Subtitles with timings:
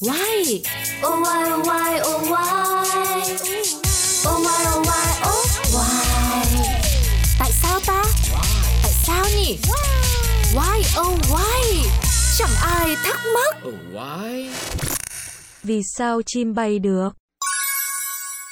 [0.00, 0.62] Why?
[1.02, 3.22] Oh why oh why oh why
[4.26, 6.04] Oh why oh why oh why
[7.38, 8.04] Tại sao ta?
[8.82, 9.58] Tại sao nhỉ?
[10.54, 11.88] Why oh why?
[12.38, 13.56] Chẳng ai thắc mắc.
[13.68, 14.48] Oh, why?
[15.62, 17.08] Vì sao chim bay được?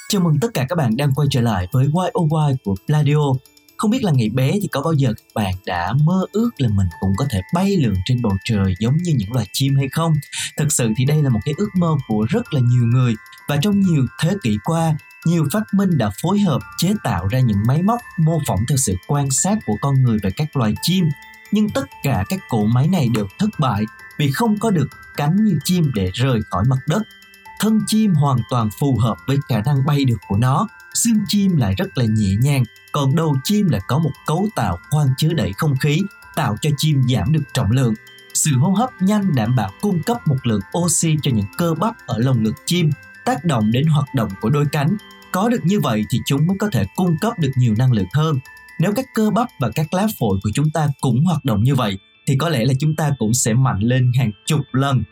[0.09, 2.75] Chào mừng tất cả các bạn đang quay trở lại với Why Oh Why của
[2.87, 3.33] Pladio.
[3.77, 6.69] Không biết là ngày bé thì có bao giờ các bạn đã mơ ước là
[6.69, 9.87] mình cũng có thể bay lượn trên bầu trời giống như những loài chim hay
[9.91, 10.13] không?
[10.57, 13.15] Thực sự thì đây là một cái ước mơ của rất là nhiều người
[13.47, 17.39] và trong nhiều thế kỷ qua, nhiều phát minh đã phối hợp chế tạo ra
[17.39, 20.73] những máy móc mô phỏng theo sự quan sát của con người về các loài
[20.81, 21.05] chim.
[21.51, 23.83] Nhưng tất cả các cỗ máy này đều thất bại
[24.17, 27.03] vì không có được cánh như chim để rời khỏi mặt đất
[27.59, 31.57] thân chim hoàn toàn phù hợp với khả năng bay được của nó, xương chim
[31.57, 35.33] lại rất là nhẹ nhàng, còn đầu chim lại có một cấu tạo khoang chứa
[35.33, 36.01] đẩy không khí,
[36.35, 37.93] tạo cho chim giảm được trọng lượng.
[38.33, 41.95] Sự hô hấp nhanh đảm bảo cung cấp một lượng oxy cho những cơ bắp
[42.05, 42.89] ở lồng ngực chim,
[43.25, 44.97] tác động đến hoạt động của đôi cánh.
[45.31, 48.07] Có được như vậy thì chúng mới có thể cung cấp được nhiều năng lượng
[48.13, 48.39] hơn.
[48.79, 51.75] Nếu các cơ bắp và các lá phổi của chúng ta cũng hoạt động như
[51.75, 55.03] vậy, thì có lẽ là chúng ta cũng sẽ mạnh lên hàng chục lần.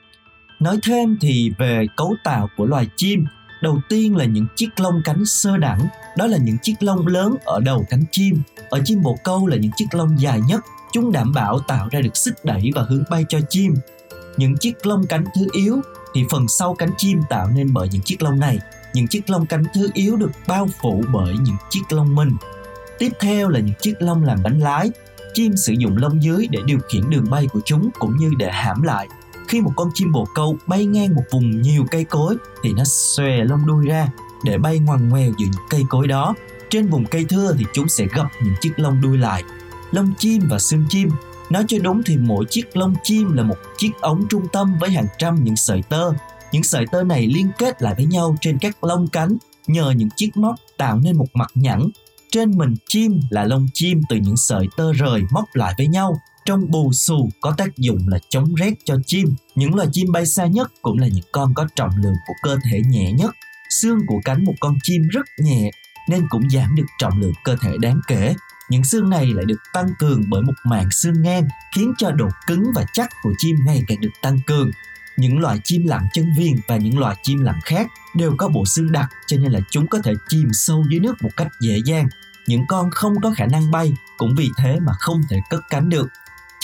[0.59, 3.25] Nói thêm thì về cấu tạo của loài chim,
[3.61, 7.36] đầu tiên là những chiếc lông cánh sơ đẳng, đó là những chiếc lông lớn
[7.45, 8.42] ở đầu cánh chim.
[8.70, 10.61] Ở chim bồ câu là những chiếc lông dài nhất,
[10.92, 13.73] chúng đảm bảo tạo ra được sức đẩy và hướng bay cho chim.
[14.38, 15.81] Những chiếc lông cánh thứ yếu
[16.14, 18.59] thì phần sau cánh chim tạo nên bởi những chiếc lông này.
[18.94, 22.31] Những chiếc lông cánh thứ yếu được bao phủ bởi những chiếc lông mình.
[23.00, 24.92] Tiếp theo là những chiếc lông làm bánh lái.
[25.33, 28.52] Chim sử dụng lông dưới để điều khiển đường bay của chúng cũng như để
[28.52, 29.08] hãm lại
[29.48, 32.84] khi một con chim bồ câu bay ngang một vùng nhiều cây cối thì nó
[32.84, 34.08] xòe lông đuôi ra
[34.44, 36.36] để bay ngoằn ngoèo giữa những cây cối đó.
[36.70, 39.44] Trên vùng cây thưa thì chúng sẽ gập những chiếc lông đuôi lại.
[39.92, 41.10] Lông chim và xương chim
[41.50, 44.90] Nói cho đúng thì mỗi chiếc lông chim là một chiếc ống trung tâm với
[44.90, 46.12] hàng trăm những sợi tơ.
[46.52, 50.10] Những sợi tơ này liên kết lại với nhau trên các lông cánh nhờ những
[50.16, 51.90] chiếc móc tạo nên một mặt nhẵn.
[52.32, 56.22] Trên mình chim là lông chim từ những sợi tơ rời móc lại với nhau
[56.45, 59.36] trong bù xù có tác dụng là chống rét cho chim.
[59.56, 62.58] Những loài chim bay xa nhất cũng là những con có trọng lượng của cơ
[62.72, 63.36] thể nhẹ nhất.
[63.70, 65.72] Xương của cánh một con chim rất nhẹ,
[66.10, 68.36] nên cũng giảm được trọng lượng cơ thể đáng kể.
[68.70, 72.28] Những xương này lại được tăng cường bởi một màng xương ngang, khiến cho độ
[72.48, 74.72] cứng và chắc của chim ngày càng được tăng cường.
[75.17, 78.66] Những loài chim lặn chân viền và những loài chim lặn khác đều có bộ
[78.66, 81.80] xương đặc, cho nên là chúng có thể chìm sâu dưới nước một cách dễ
[81.86, 82.08] dàng.
[82.48, 85.89] Những con không có khả năng bay cũng vì thế mà không thể cất cánh
[85.89, 86.08] được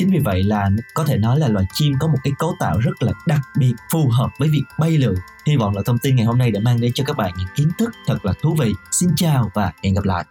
[0.01, 2.79] chính vì vậy là có thể nói là loài chim có một cái cấu tạo
[2.79, 5.15] rất là đặc biệt, phù hợp với việc bay lượn.
[5.47, 7.47] Hy vọng là thông tin ngày hôm nay đã mang đến cho các bạn những
[7.55, 8.73] kiến thức thật là thú vị.
[8.91, 10.25] Xin chào và hẹn gặp lại.